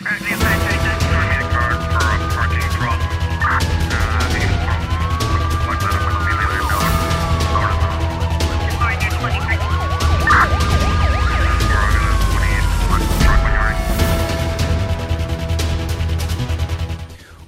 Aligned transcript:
Right, 0.00 0.37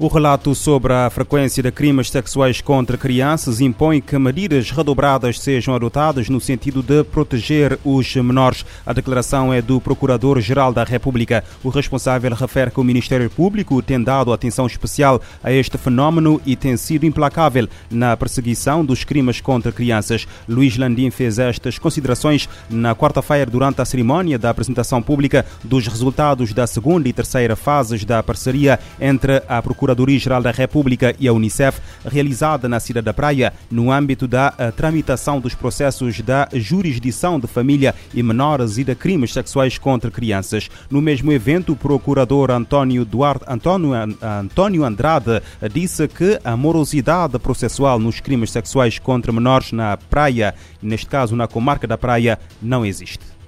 O 0.02 0.08
relato 0.08 0.54
sobre 0.54 0.94
a 0.94 1.10
frequência 1.10 1.62
de 1.62 1.70
crimes 1.70 2.08
sexuais 2.08 2.62
contra 2.62 2.96
crianças 2.96 3.60
impõe 3.60 4.00
que 4.00 4.18
medidas 4.18 4.70
redobradas 4.70 5.38
sejam 5.38 5.74
adotadas 5.74 6.30
no 6.30 6.40
sentido 6.40 6.82
de 6.82 7.04
proteger 7.04 7.78
os 7.84 8.16
menores. 8.16 8.64
A 8.86 8.94
declaração 8.94 9.52
é 9.52 9.60
do 9.60 9.78
Procurador-Geral 9.78 10.72
da 10.72 10.84
República. 10.84 11.44
O 11.62 11.68
responsável 11.68 12.34
refere 12.34 12.70
que 12.70 12.80
o 12.80 12.82
Ministério 12.82 13.28
Público 13.28 13.82
tem 13.82 14.02
dado 14.02 14.32
atenção 14.32 14.66
especial 14.66 15.20
a 15.44 15.52
este 15.52 15.76
fenómeno 15.76 16.40
e 16.46 16.56
tem 16.56 16.78
sido 16.78 17.04
implacável 17.04 17.68
na 17.90 18.16
perseguição 18.16 18.82
dos 18.82 19.04
crimes 19.04 19.42
contra 19.42 19.70
crianças. 19.70 20.26
Luís 20.48 20.78
Landim 20.78 21.10
fez 21.10 21.38
estas 21.38 21.78
considerações 21.78 22.48
na 22.70 22.94
quarta-feira 22.94 23.50
durante 23.50 23.82
a 23.82 23.84
cerimónia 23.84 24.38
da 24.38 24.48
apresentação 24.48 25.02
pública 25.02 25.44
dos 25.62 25.86
resultados 25.86 26.54
da 26.54 26.66
segunda 26.66 27.06
e 27.06 27.12
terceira 27.12 27.54
fases 27.54 28.02
da 28.02 28.22
parceria 28.22 28.80
entre 28.98 29.42
a 29.46 29.60
Procuradoria 29.60 29.89
Procuradoria-Geral 29.90 30.42
da 30.42 30.50
República 30.50 31.14
e 31.18 31.26
a 31.26 31.32
Unicef, 31.32 31.80
realizada 32.04 32.68
na 32.68 32.78
Cidade 32.78 33.04
da 33.04 33.14
Praia, 33.14 33.52
no 33.70 33.90
âmbito 33.90 34.28
da 34.28 34.54
eh, 34.56 34.70
tramitação 34.70 35.40
dos 35.40 35.54
processos 35.54 36.20
da 36.20 36.48
jurisdição 36.52 37.40
de 37.40 37.46
família 37.46 37.94
e 38.14 38.22
menores 38.22 38.78
e 38.78 38.84
de 38.84 38.94
crimes 38.94 39.32
sexuais 39.32 39.78
contra 39.78 40.10
crianças. 40.10 40.68
No 40.88 41.00
mesmo 41.00 41.32
evento, 41.32 41.72
o 41.72 41.76
procurador 41.76 42.50
António, 42.50 43.04
Duarte, 43.04 43.44
António, 43.48 43.92
António 44.22 44.84
Andrade 44.84 45.42
disse 45.72 46.06
que 46.06 46.38
a 46.44 46.56
morosidade 46.56 47.38
processual 47.38 47.98
nos 47.98 48.20
crimes 48.20 48.50
sexuais 48.50 48.98
contra 48.98 49.32
menores 49.32 49.72
na 49.72 49.96
Praia, 49.96 50.54
neste 50.80 51.06
caso 51.06 51.34
na 51.34 51.48
comarca 51.48 51.86
da 51.86 51.98
Praia, 51.98 52.38
não 52.62 52.86
existe. 52.86 53.39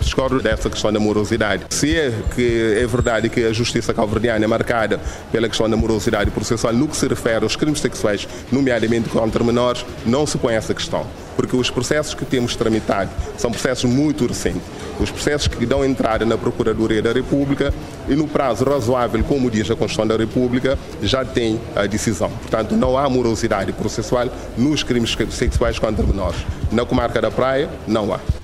Discordo 0.00 0.40
dessa 0.40 0.70
questão 0.70 0.92
da 0.92 1.00
morosidade. 1.00 1.64
Se 1.70 1.96
é 1.96 2.12
que 2.34 2.76
é 2.80 2.86
verdade 2.86 3.28
que 3.28 3.44
a 3.44 3.52
justiça 3.52 3.92
calverdiana 3.92 4.44
é 4.44 4.48
marcada 4.48 5.00
pela 5.30 5.48
questão 5.48 5.68
da 5.68 5.76
morosidade 5.76 6.30
processual 6.30 6.72
no 6.72 6.88
que 6.88 6.96
se 6.96 7.06
refere 7.06 7.44
aos 7.44 7.56
crimes 7.56 7.80
sexuais, 7.80 8.26
nomeadamente 8.50 9.08
contra 9.08 9.42
menores, 9.44 9.84
não 10.06 10.26
se 10.26 10.38
põe 10.38 10.54
essa 10.54 10.72
questão. 10.74 11.06
Porque 11.36 11.54
os 11.54 11.70
processos 11.70 12.14
que 12.14 12.24
temos 12.24 12.56
tramitado 12.56 13.10
são 13.36 13.50
processos 13.50 13.84
muito 13.84 14.26
recentes. 14.26 14.62
Os 14.98 15.10
processos 15.10 15.46
que 15.46 15.64
dão 15.64 15.84
entrada 15.84 16.24
na 16.24 16.36
Procuradoria 16.36 17.00
da 17.00 17.12
República 17.12 17.72
e 18.08 18.16
no 18.16 18.26
prazo 18.26 18.64
razoável, 18.64 19.22
como 19.24 19.50
diz 19.50 19.70
a 19.70 19.76
Constituição 19.76 20.06
da 20.06 20.16
República, 20.16 20.78
já 21.02 21.24
tem 21.24 21.60
a 21.76 21.86
decisão. 21.86 22.30
Portanto, 22.30 22.74
não 22.74 22.98
há 22.98 23.08
morosidade 23.08 23.72
processual 23.72 24.28
nos 24.56 24.82
crimes 24.82 25.16
sexuais 25.30 25.78
contra 25.78 26.04
menores. 26.04 26.40
Na 26.72 26.84
comarca 26.84 27.20
da 27.20 27.30
Praia, 27.30 27.68
não 27.86 28.12
há. 28.12 28.37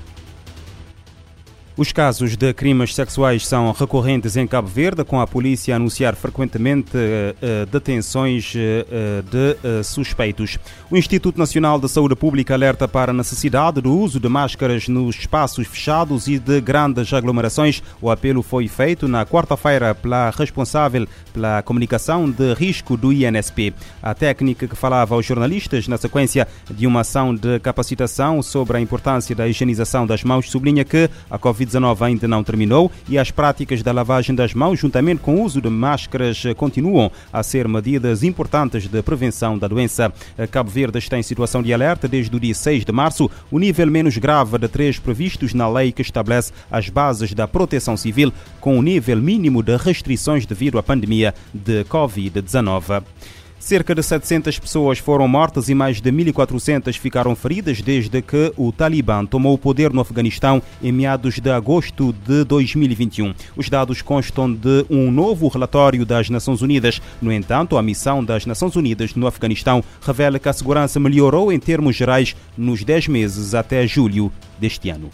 Os 1.76 1.90
casos 1.90 2.36
de 2.36 2.52
crimes 2.54 2.94
sexuais 2.94 3.44
são 3.44 3.72
recorrentes 3.72 4.36
em 4.36 4.46
Cabo 4.46 4.68
Verde, 4.68 5.02
com 5.02 5.20
a 5.20 5.26
polícia 5.26 5.74
a 5.74 5.76
anunciar 5.76 6.14
frequentemente 6.14 6.96
uh, 6.96 7.66
detenções 7.66 8.54
uh, 8.54 9.22
de 9.24 9.80
uh, 9.80 9.82
suspeitos. 9.82 10.56
O 10.88 10.96
Instituto 10.96 11.36
Nacional 11.36 11.80
de 11.80 11.88
Saúde 11.88 12.14
Pública 12.14 12.54
alerta 12.54 12.86
para 12.86 13.10
a 13.10 13.14
necessidade 13.14 13.80
do 13.80 13.92
uso 13.92 14.20
de 14.20 14.28
máscaras 14.28 14.86
nos 14.86 15.16
espaços 15.16 15.66
fechados 15.66 16.28
e 16.28 16.38
de 16.38 16.60
grandes 16.60 17.12
aglomerações. 17.12 17.82
O 18.00 18.08
apelo 18.08 18.40
foi 18.40 18.68
feito 18.68 19.08
na 19.08 19.26
quarta-feira 19.26 19.96
pela 19.96 20.30
responsável 20.30 21.08
pela 21.32 21.60
comunicação 21.62 22.30
de 22.30 22.54
risco 22.54 22.96
do 22.96 23.12
INSP. 23.12 23.74
A 24.00 24.14
técnica 24.14 24.68
que 24.68 24.76
falava 24.76 25.16
aos 25.16 25.26
jornalistas 25.26 25.88
na 25.88 25.98
sequência 25.98 26.46
de 26.70 26.86
uma 26.86 27.00
ação 27.00 27.34
de 27.34 27.58
capacitação 27.58 28.40
sobre 28.42 28.76
a 28.76 28.80
importância 28.80 29.34
da 29.34 29.48
higienização 29.48 30.06
das 30.06 30.22
mãos 30.22 30.48
sublinha 30.48 30.84
que 30.84 31.10
a 31.28 31.36
Covid 31.36 31.63
Covid-19 31.64 32.02
ainda 32.02 32.28
não 32.28 32.44
terminou 32.44 32.90
e 33.08 33.18
as 33.18 33.30
práticas 33.30 33.82
da 33.82 33.92
lavagem 33.92 34.34
das 34.34 34.54
mãos, 34.54 34.78
juntamente 34.78 35.20
com 35.20 35.36
o 35.36 35.42
uso 35.42 35.60
de 35.60 35.68
máscaras, 35.68 36.42
continuam 36.56 37.10
a 37.32 37.42
ser 37.42 37.66
medidas 37.66 38.22
importantes 38.22 38.86
de 38.86 39.02
prevenção 39.02 39.58
da 39.58 39.66
doença. 39.66 40.12
Cabo 40.50 40.70
Verde 40.70 40.98
está 40.98 41.18
em 41.18 41.22
situação 41.22 41.62
de 41.62 41.72
alerta 41.72 42.06
desde 42.06 42.34
o 42.34 42.40
dia 42.40 42.54
6 42.54 42.84
de 42.84 42.92
março, 42.92 43.30
o 43.50 43.58
nível 43.58 43.86
menos 43.86 44.16
grave 44.16 44.58
de 44.58 44.68
três 44.68 44.98
previstos 44.98 45.54
na 45.54 45.68
lei 45.68 45.92
que 45.92 46.02
estabelece 46.02 46.52
as 46.70 46.88
bases 46.88 47.32
da 47.32 47.48
proteção 47.48 47.96
civil, 47.96 48.32
com 48.60 48.78
o 48.78 48.82
nível 48.82 49.16
mínimo 49.16 49.62
de 49.62 49.76
restrições 49.76 50.46
devido 50.46 50.78
à 50.78 50.82
pandemia 50.82 51.34
de 51.52 51.84
Covid-19. 51.84 53.02
Cerca 53.58 53.94
de 53.94 54.02
700 54.02 54.58
pessoas 54.58 54.98
foram 54.98 55.26
mortas 55.26 55.68
e 55.68 55.74
mais 55.74 56.00
de 56.00 56.12
1.400 56.12 56.98
ficaram 56.98 57.34
feridas 57.34 57.80
desde 57.80 58.20
que 58.20 58.52
o 58.56 58.70
Talibã 58.70 59.24
tomou 59.24 59.54
o 59.54 59.58
poder 59.58 59.92
no 59.92 60.02
Afeganistão 60.02 60.62
em 60.82 60.92
meados 60.92 61.38
de 61.40 61.50
agosto 61.50 62.12
de 62.26 62.44
2021. 62.44 63.34
Os 63.56 63.70
dados 63.70 64.02
constam 64.02 64.52
de 64.52 64.84
um 64.90 65.10
novo 65.10 65.48
relatório 65.48 66.04
das 66.04 66.28
Nações 66.28 66.60
Unidas. 66.60 67.00
No 67.22 67.32
entanto, 67.32 67.78
a 67.78 67.82
missão 67.82 68.22
das 68.22 68.44
Nações 68.44 68.76
Unidas 68.76 69.14
no 69.14 69.26
Afeganistão 69.26 69.82
revela 70.02 70.38
que 70.38 70.48
a 70.48 70.52
segurança 70.52 71.00
melhorou 71.00 71.50
em 71.50 71.58
termos 71.58 71.96
gerais 71.96 72.36
nos 72.58 72.84
10 72.84 73.08
meses 73.08 73.54
até 73.54 73.86
julho 73.86 74.30
deste 74.58 74.90
ano. 74.90 75.10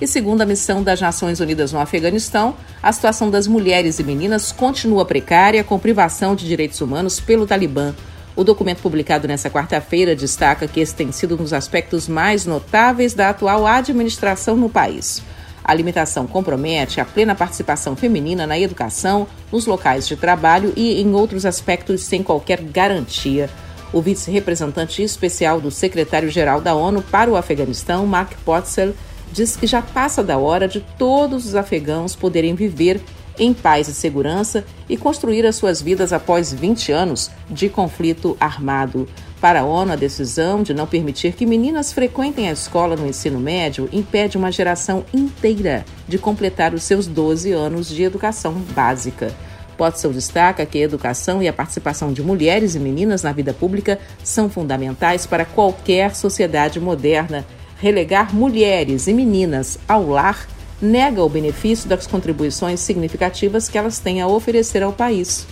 E 0.00 0.06
segundo 0.06 0.40
a 0.40 0.46
missão 0.46 0.82
das 0.82 0.98
Nações 0.98 1.40
Unidas 1.40 1.72
no 1.72 1.78
Afeganistão, 1.78 2.56
a 2.82 2.90
situação 2.90 3.30
das 3.30 3.46
mulheres 3.46 3.98
e 3.98 4.02
meninas 4.02 4.50
continua 4.50 5.04
precária, 5.04 5.62
com 5.62 5.78
privação 5.78 6.34
de 6.34 6.46
direitos 6.48 6.80
humanos 6.80 7.20
pelo 7.20 7.46
Talibã. 7.46 7.94
O 8.34 8.42
documento 8.42 8.80
publicado 8.80 9.28
nesta 9.28 9.50
quarta-feira 9.50 10.16
destaca 10.16 10.66
que 10.66 10.80
esse 10.80 10.94
tem 10.94 11.12
sido 11.12 11.34
um 11.34 11.38
dos 11.38 11.52
aspectos 11.52 12.08
mais 12.08 12.46
notáveis 12.46 13.12
da 13.12 13.28
atual 13.28 13.66
administração 13.66 14.56
no 14.56 14.70
país. 14.70 15.22
A 15.62 15.74
limitação 15.74 16.26
compromete 16.26 16.98
a 16.98 17.04
plena 17.04 17.34
participação 17.34 17.94
feminina 17.94 18.46
na 18.46 18.58
educação, 18.58 19.26
nos 19.52 19.66
locais 19.66 20.08
de 20.08 20.16
trabalho 20.16 20.72
e 20.74 21.02
em 21.02 21.12
outros 21.12 21.44
aspectos 21.44 22.02
sem 22.04 22.22
qualquer 22.22 22.62
garantia. 22.62 23.50
O 23.92 24.00
vice-representante 24.00 25.02
especial 25.02 25.60
do 25.60 25.70
secretário-geral 25.70 26.62
da 26.62 26.74
ONU 26.74 27.02
para 27.02 27.30
o 27.30 27.36
Afeganistão, 27.36 28.06
Mark 28.06 28.32
Potzel, 28.44 28.94
diz 29.32 29.56
que 29.56 29.66
já 29.66 29.82
passa 29.82 30.22
da 30.22 30.38
hora 30.38 30.66
de 30.66 30.80
todos 30.98 31.46
os 31.46 31.54
afegãos 31.54 32.16
poderem 32.16 32.54
viver 32.54 33.00
em 33.38 33.54
paz 33.54 33.88
e 33.88 33.94
segurança 33.94 34.64
e 34.88 34.96
construir 34.96 35.46
as 35.46 35.56
suas 35.56 35.80
vidas 35.80 36.12
após 36.12 36.52
20 36.52 36.92
anos 36.92 37.30
de 37.48 37.68
conflito 37.68 38.36
armado. 38.38 39.08
Para 39.40 39.60
a 39.60 39.64
ONU, 39.64 39.92
a 39.92 39.96
decisão 39.96 40.62
de 40.62 40.74
não 40.74 40.86
permitir 40.86 41.32
que 41.32 41.46
meninas 41.46 41.92
frequentem 41.92 42.50
a 42.50 42.52
escola 42.52 42.94
no 42.94 43.06
ensino 43.06 43.40
médio 43.40 43.88
impede 43.90 44.36
uma 44.36 44.52
geração 44.52 45.02
inteira 45.14 45.86
de 46.06 46.18
completar 46.18 46.74
os 46.74 46.82
seus 46.82 47.06
12 47.06 47.50
anos 47.52 47.88
de 47.88 48.02
educação 48.02 48.52
básica. 48.74 49.34
Pottsell 49.78 50.12
destaca 50.12 50.66
que 50.66 50.76
a 50.76 50.82
educação 50.82 51.42
e 51.42 51.48
a 51.48 51.54
participação 51.54 52.12
de 52.12 52.22
mulheres 52.22 52.74
e 52.74 52.78
meninas 52.78 53.22
na 53.22 53.32
vida 53.32 53.54
pública 53.54 53.98
são 54.22 54.50
fundamentais 54.50 55.24
para 55.24 55.46
qualquer 55.46 56.14
sociedade 56.14 56.78
moderna 56.78 57.46
relegar 57.80 58.34
mulheres 58.34 59.06
e 59.06 59.14
meninas 59.14 59.78
ao 59.88 60.08
lar 60.08 60.46
nega 60.80 61.22
o 61.22 61.28
benefício 61.28 61.88
das 61.88 62.06
contribuições 62.06 62.80
significativas 62.80 63.68
que 63.68 63.76
elas 63.76 63.98
têm 63.98 64.20
a 64.20 64.26
oferecer 64.26 64.82
ao 64.82 64.92
país. 64.92 65.46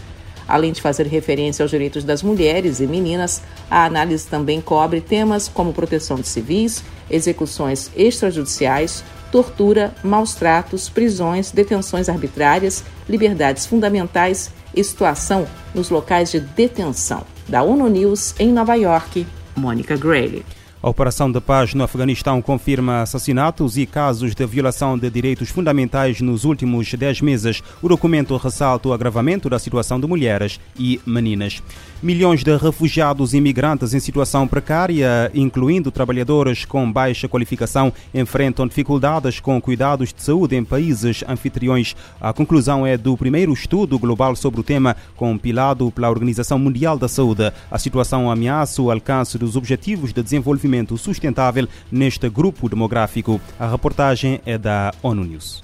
Além 0.46 0.72
de 0.72 0.80
fazer 0.80 1.06
referência 1.06 1.62
aos 1.62 1.70
direitos 1.70 2.04
das 2.04 2.22
mulheres 2.22 2.80
e 2.80 2.86
meninas, 2.86 3.42
a 3.70 3.84
análise 3.84 4.26
também 4.26 4.62
cobre 4.62 5.00
temas 5.02 5.46
como 5.46 5.74
proteção 5.74 6.16
de 6.16 6.26
civis, 6.26 6.82
execuções 7.10 7.90
extrajudiciais, 7.94 9.04
tortura, 9.30 9.94
maus 10.02 10.34
tratos, 10.34 10.88
prisões, 10.88 11.50
detenções 11.50 12.08
arbitrárias, 12.08 12.82
liberdades 13.06 13.66
fundamentais 13.66 14.50
e 14.74 14.82
situação 14.82 15.46
nos 15.74 15.90
locais 15.90 16.30
de 16.30 16.40
detenção. 16.40 17.24
Da 17.46 17.62
ONU 17.62 17.88
News 17.88 18.34
em 18.38 18.50
Nova 18.50 18.74
York, 18.74 19.26
Mônica 19.54 19.96
Gray. 19.96 20.42
A 20.80 20.88
Operação 20.88 21.30
de 21.32 21.40
Paz 21.40 21.74
no 21.74 21.82
Afeganistão 21.82 22.40
confirma 22.40 23.02
assassinatos 23.02 23.76
e 23.76 23.84
casos 23.84 24.32
de 24.32 24.46
violação 24.46 24.96
de 24.96 25.10
direitos 25.10 25.48
fundamentais 25.48 26.20
nos 26.20 26.44
últimos 26.44 26.94
10 26.94 27.20
meses. 27.20 27.60
O 27.82 27.88
documento 27.88 28.36
ressalta 28.36 28.88
o 28.88 28.92
agravamento 28.92 29.50
da 29.50 29.58
situação 29.58 29.98
de 29.98 30.06
mulheres 30.06 30.60
e 30.78 31.00
meninas. 31.04 31.60
Milhões 32.00 32.44
de 32.44 32.56
refugiados 32.56 33.34
e 33.34 33.38
imigrantes 33.38 33.92
em 33.92 33.98
situação 33.98 34.46
precária, 34.46 35.32
incluindo 35.34 35.90
trabalhadores 35.90 36.64
com 36.64 36.90
baixa 36.92 37.26
qualificação, 37.26 37.92
enfrentam 38.14 38.68
dificuldades 38.68 39.40
com 39.40 39.60
cuidados 39.60 40.12
de 40.12 40.22
saúde 40.22 40.54
em 40.54 40.62
países 40.62 41.24
anfitriões. 41.26 41.96
A 42.20 42.32
conclusão 42.32 42.86
é 42.86 42.96
do 42.96 43.16
primeiro 43.16 43.52
estudo 43.52 43.98
global 43.98 44.36
sobre 44.36 44.60
o 44.60 44.62
tema, 44.62 44.94
compilado 45.16 45.90
pela 45.90 46.08
Organização 46.08 46.56
Mundial 46.56 46.96
da 46.96 47.08
Saúde. 47.08 47.52
A 47.68 47.78
situação 47.80 48.30
ameaça 48.30 48.80
o 48.80 48.92
alcance 48.92 49.36
dos 49.36 49.56
Objetivos 49.56 50.12
de 50.12 50.22
Desenvolvimento 50.22 50.67
Sustentável 50.96 51.66
neste 51.90 52.28
grupo 52.28 52.68
demográfico. 52.68 53.40
A 53.58 53.66
reportagem 53.66 54.40
é 54.44 54.58
da 54.58 54.92
ONU 55.02 55.24
News. 55.24 55.62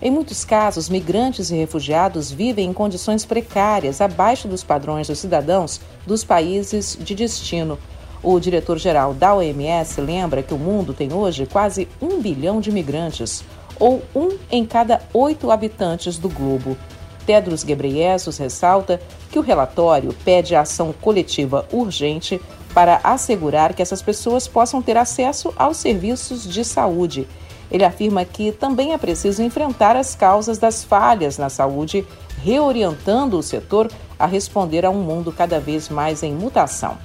Em 0.00 0.10
muitos 0.10 0.44
casos, 0.44 0.88
migrantes 0.88 1.50
e 1.50 1.56
refugiados 1.56 2.30
vivem 2.30 2.68
em 2.68 2.72
condições 2.72 3.24
precárias, 3.24 4.00
abaixo 4.00 4.46
dos 4.46 4.62
padrões 4.62 5.08
dos 5.08 5.18
cidadãos 5.18 5.80
dos 6.06 6.22
países 6.22 6.98
de 7.00 7.14
destino. 7.14 7.78
O 8.22 8.38
diretor-geral 8.38 9.14
da 9.14 9.34
OMS 9.34 10.00
lembra 10.00 10.42
que 10.42 10.52
o 10.52 10.58
mundo 10.58 10.92
tem 10.92 11.12
hoje 11.12 11.46
quase 11.46 11.88
um 12.00 12.20
bilhão 12.20 12.60
de 12.60 12.70
migrantes, 12.70 13.42
ou 13.78 14.02
um 14.14 14.36
em 14.50 14.66
cada 14.66 15.00
oito 15.12 15.50
habitantes 15.50 16.18
do 16.18 16.28
globo. 16.28 16.76
Tedros 17.26 17.64
Ghebreyesus 17.64 18.38
ressalta 18.38 19.00
que 19.30 19.38
o 19.38 19.42
relatório 19.42 20.14
pede 20.24 20.54
ação 20.54 20.92
coletiva 20.92 21.66
urgente 21.72 22.40
para 22.72 23.00
assegurar 23.02 23.74
que 23.74 23.82
essas 23.82 24.00
pessoas 24.00 24.46
possam 24.46 24.80
ter 24.80 24.96
acesso 24.96 25.52
aos 25.56 25.76
serviços 25.76 26.46
de 26.46 26.64
saúde 26.64 27.26
ele 27.70 27.84
afirma 27.84 28.24
que 28.24 28.52
também 28.52 28.92
é 28.92 28.98
preciso 28.98 29.42
enfrentar 29.42 29.96
as 29.96 30.14
causas 30.14 30.58
das 30.58 30.84
falhas 30.84 31.36
na 31.36 31.48
saúde, 31.48 32.06
reorientando 32.42 33.38
o 33.38 33.42
setor 33.42 33.90
a 34.18 34.26
responder 34.26 34.84
a 34.84 34.90
um 34.90 35.02
mundo 35.02 35.32
cada 35.32 35.58
vez 35.58 35.88
mais 35.88 36.22
em 36.22 36.32
mutação. 36.32 36.96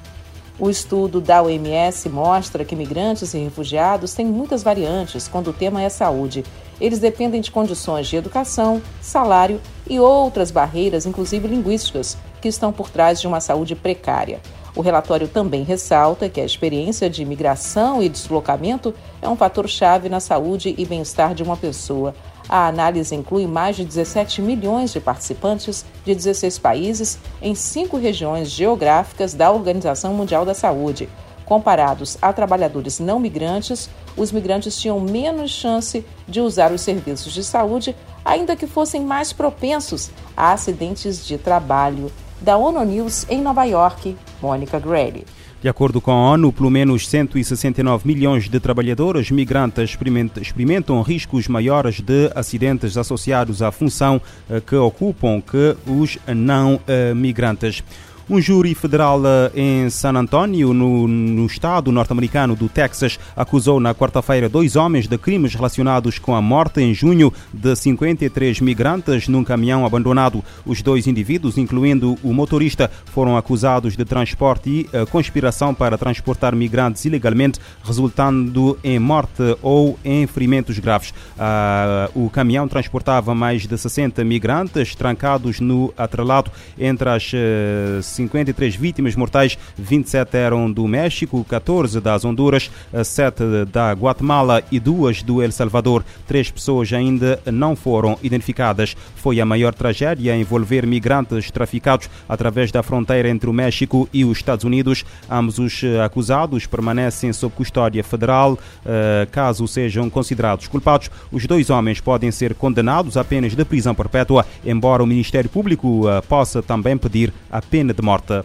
O 0.59 0.69
estudo 0.69 1.19
da 1.19 1.41
OMS 1.41 2.07
mostra 2.09 2.63
que 2.63 2.75
migrantes 2.75 3.33
e 3.33 3.39
refugiados 3.39 4.13
têm 4.13 4.25
muitas 4.25 4.62
variantes 4.62 5.27
quando 5.27 5.50
o 5.50 5.53
tema 5.53 5.81
é 5.81 5.89
saúde. 5.89 6.44
Eles 6.81 6.97
dependem 6.97 7.39
de 7.39 7.51
condições 7.51 8.07
de 8.07 8.15
educação, 8.15 8.81
salário 8.99 9.61
e 9.87 9.99
outras 9.99 10.49
barreiras, 10.49 11.05
inclusive 11.05 11.47
linguísticas, 11.47 12.17
que 12.41 12.47
estão 12.47 12.73
por 12.73 12.89
trás 12.89 13.21
de 13.21 13.27
uma 13.27 13.39
saúde 13.39 13.75
precária. 13.75 14.41
O 14.75 14.81
relatório 14.81 15.27
também 15.27 15.63
ressalta 15.63 16.27
que 16.27 16.41
a 16.41 16.45
experiência 16.45 17.07
de 17.07 17.23
migração 17.23 18.01
e 18.01 18.09
deslocamento 18.09 18.95
é 19.21 19.29
um 19.29 19.35
fator-chave 19.35 20.09
na 20.09 20.19
saúde 20.19 20.73
e 20.75 20.83
bem-estar 20.83 21.35
de 21.35 21.43
uma 21.43 21.55
pessoa. 21.55 22.15
A 22.49 22.67
análise 22.67 23.13
inclui 23.13 23.45
mais 23.45 23.75
de 23.75 23.85
17 23.85 24.41
milhões 24.41 24.91
de 24.91 24.99
participantes 24.99 25.85
de 26.03 26.15
16 26.15 26.57
países 26.57 27.19
em 27.41 27.53
cinco 27.53 27.95
regiões 27.95 28.49
geográficas 28.49 29.35
da 29.35 29.51
Organização 29.51 30.15
Mundial 30.15 30.45
da 30.45 30.55
Saúde. 30.55 31.07
Comparados 31.51 32.18
a 32.21 32.31
trabalhadores 32.31 32.98
não 33.01 33.19
migrantes, 33.19 33.89
os 34.15 34.31
migrantes 34.31 34.80
tinham 34.80 35.01
menos 35.01 35.51
chance 35.51 36.06
de 36.25 36.39
usar 36.39 36.71
os 36.71 36.80
serviços 36.80 37.33
de 37.33 37.44
saúde, 37.44 37.94
ainda 38.24 38.56
que 38.56 38.65
fossem 38.65 39.01
mais 39.03 39.33
propensos 39.33 40.12
a 40.38 40.53
acidentes 40.53 41.27
de 41.27 41.38
trabalho 41.38 42.09
da 42.39 42.56
ONU 42.56 42.86
News 42.86 43.25
em 43.30 43.42
Nova 43.42 43.65
York, 43.65 44.15
Mônica 44.42 44.80
Grady. 44.80 45.25
De 45.62 45.68
acordo 45.68 46.00
com 46.00 46.12
a 46.12 46.31
ONU, 46.31 46.53
pelo 46.53 46.71
menos 46.71 47.07
169 47.09 48.07
milhões 48.07 48.48
de 48.48 48.57
trabalhadores 48.57 49.30
migrantes 49.30 49.95
experimentam 50.42 51.01
riscos 51.01 51.50
maiores 51.50 52.00
de 52.00 52.31
acidentes 52.33 52.95
associados 52.95 53.62
à 53.62 53.74
função 53.74 54.21
eh, 54.50 54.62
que 54.62 54.75
ocupam 54.75 55.42
que 55.42 55.75
os 55.86 56.18
não 56.33 56.80
eh, 56.88 57.13
migrantes. 57.13 57.83
Um 58.29 58.39
júri 58.39 58.73
federal 58.73 59.21
eh, 59.25 59.51
em 59.56 59.89
San 59.89 60.15
Antonio, 60.15 60.73
no, 60.73 61.07
no 61.07 61.45
estado 61.45 61.91
norte-americano 61.91 62.56
do 62.56 62.69
Texas, 62.69 63.19
acusou 63.35 63.79
na 63.79 63.94
quarta-feira 63.94 64.47
dois 64.47 64.75
homens 64.75 65.07
de 65.07 65.18
crimes 65.18 65.53
relacionados 65.53 66.18
com 66.19 66.35
a 66.35 66.41
morte 66.41 66.81
em 66.81 66.94
junho 66.94 67.33
de 67.53 67.75
53 67.75 68.62
migrantes 68.62 69.27
num 69.27 69.44
caminhão 69.44 69.85
abandonado. 69.85 70.44
Os 70.65 70.81
dois 70.81 71.07
indivíduos, 71.07 71.57
incluindo 71.57 72.18
o 72.23 72.33
motorista, 72.33 72.89
foram 73.06 73.35
acusados 73.35 73.97
de 73.97 74.06
transporte 74.06 74.69
e 74.69 74.97
uh, 74.97 75.06
conspiração 75.07 75.74
para 75.74 75.97
transportar 75.97 76.56
migrantes 76.56 77.03
ilegalmente, 77.06 77.59
resultando 77.83 78.77
em 78.83 79.00
morte 79.00 79.57
ou 79.62 79.97
em 80.06 80.25
ferimentos 80.27 80.77
graves. 80.79 81.09
Uh, 81.09 82.25
o 82.25 82.29
caminhão 82.29 82.67
transportava 82.67 83.35
mais 83.35 83.67
de 83.67 83.77
60 83.77 84.24
migrantes 84.24 84.95
trancados 84.95 85.59
no 85.59 85.94
atrelado 85.97 86.51
entre 86.77 87.09
as 87.09 87.31
uh, 87.33 88.01
53 88.11 88.75
vítimas 88.75 89.15
mortais, 89.15 89.57
27 89.77 90.37
eram 90.37 90.71
do 90.71 90.87
México, 90.87 91.45
14 91.47 91.99
das 91.99 92.25
Honduras, 92.25 92.69
7 93.03 93.65
da 93.71 93.91
Guatemala 93.93 94.63
e 94.71 94.79
2 94.79 95.23
do 95.23 95.41
El 95.41 95.51
Salvador. 95.51 96.03
Três 96.27 96.49
pessoas 96.49 96.91
ainda 96.93 97.39
não 97.51 97.75
foram 97.75 98.17
identificadas. 98.21 98.95
Foi 99.15 99.39
a 99.39 99.45
maior 99.45 99.73
tragédia 99.73 100.33
a 100.33 100.37
envolver 100.37 100.85
migrantes 100.85 101.49
traficados 101.51 102.09
através 102.27 102.71
da 102.71 102.83
fronteira 102.83 103.29
entre 103.29 103.49
o 103.49 103.53
México 103.53 104.07
e 104.13 104.25
os 104.25 104.37
Estados 104.37 104.65
Unidos. 104.65 105.05
Ambos 105.29 105.57
os 105.59 105.81
acusados 106.03 106.65
permanecem 106.65 107.31
sob 107.33 107.55
custódia 107.55 108.03
federal. 108.03 108.57
Eh, 108.85 109.27
caso 109.31 109.67
sejam 109.67 110.09
considerados 110.09 110.67
culpados, 110.67 111.09
os 111.31 111.45
dois 111.45 111.69
homens 111.69 111.99
podem 111.99 112.31
ser 112.31 112.55
condenados 112.55 113.17
a 113.17 113.23
penas 113.23 113.55
de 113.55 113.65
prisão 113.65 113.93
perpétua, 113.93 114.45
embora 114.65 115.03
o 115.03 115.07
Ministério 115.07 115.49
Público 115.49 116.09
eh, 116.09 116.21
possa 116.21 116.61
também 116.61 116.97
pedir 116.97 117.33
a 117.49 117.61
pena 117.61 117.93
de 117.93 118.00
de 118.01 118.06
morte. 118.06 118.44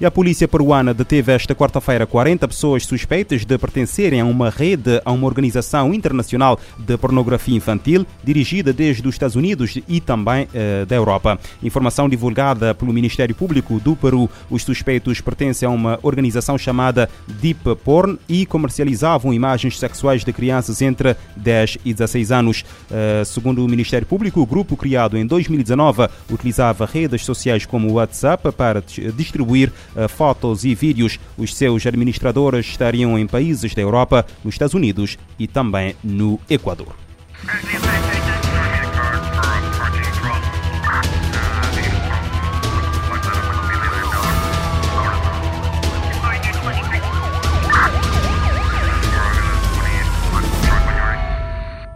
E 0.00 0.06
a 0.06 0.10
polícia 0.10 0.46
peruana 0.46 0.94
deteve 0.94 1.32
esta 1.32 1.54
quarta-feira 1.56 2.06
40 2.06 2.46
pessoas 2.46 2.86
suspeitas 2.86 3.44
de 3.44 3.58
pertencerem 3.58 4.20
a 4.20 4.24
uma 4.24 4.48
rede, 4.48 5.00
a 5.04 5.10
uma 5.10 5.26
organização 5.26 5.92
internacional 5.92 6.58
de 6.78 6.96
pornografia 6.96 7.56
infantil, 7.56 8.06
dirigida 8.22 8.72
desde 8.72 9.06
os 9.08 9.14
Estados 9.16 9.34
Unidos 9.34 9.76
e 9.88 10.00
também 10.00 10.46
eh, 10.54 10.84
da 10.86 10.94
Europa. 10.94 11.38
Informação 11.62 12.08
divulgada 12.08 12.74
pelo 12.74 12.92
Ministério 12.92 13.34
Público 13.34 13.80
do 13.80 13.96
Peru, 13.96 14.30
os 14.48 14.62
suspeitos 14.62 15.20
pertencem 15.20 15.66
a 15.66 15.70
uma 15.70 15.98
organização 16.02 16.56
chamada 16.56 17.10
Deep 17.26 17.74
Porn 17.84 18.18
e 18.28 18.46
comercializavam 18.46 19.34
imagens 19.34 19.78
sexuais 19.78 20.24
de 20.24 20.32
crianças 20.32 20.80
entre 20.80 21.16
10 21.36 21.78
e 21.84 21.92
16 21.92 22.30
anos. 22.30 22.64
Eh, 22.90 23.22
segundo 23.24 23.64
o 23.64 23.68
Ministério 23.68 24.06
Público, 24.06 24.40
o 24.40 24.46
grupo 24.46 24.76
criado 24.76 25.18
em 25.18 25.26
2019 25.26 26.08
utilizava 26.30 26.86
redes 26.86 27.24
sociais 27.24 27.66
como 27.66 27.88
o 27.88 27.94
WhatsApp 27.94 28.52
para 28.52 28.82
distribuir 29.16 29.67
uh, 29.96 30.08
fotos 30.08 30.64
e 30.64 30.74
vídeos. 30.74 31.18
Os 31.36 31.54
seus 31.54 31.86
administradores 31.86 32.66
estariam 32.66 33.18
em 33.18 33.26
países 33.26 33.74
da 33.74 33.82
Europa, 33.82 34.26
nos 34.44 34.54
Estados 34.54 34.74
Unidos 34.74 35.18
e 35.38 35.46
também 35.46 35.94
no 36.02 36.40
Equador. 36.48 36.94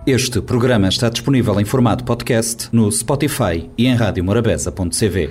Este 0.05 0.43
programa 0.43 0.89
está 0.89 1.09
disponível 1.09 1.61
em 1.61 1.65
formato 1.65 2.03
podcast 2.03 2.69
no 2.73 2.91
Spotify 2.91 3.71
e 3.79 3.87
em 3.87 3.95
radiomorabeza.cv. 3.95 5.31